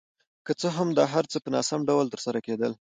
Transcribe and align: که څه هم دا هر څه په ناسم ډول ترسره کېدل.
که 0.45 0.51
څه 0.61 0.67
هم 0.77 0.89
دا 0.97 1.03
هر 1.13 1.25
څه 1.31 1.37
په 1.43 1.49
ناسم 1.55 1.79
ډول 1.89 2.05
ترسره 2.13 2.39
کېدل. 2.47 2.71